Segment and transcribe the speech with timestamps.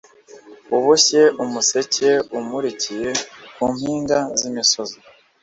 [0.75, 3.09] uboshye umuseke umurikiye
[3.55, 4.97] ku mpinga z’imisozi.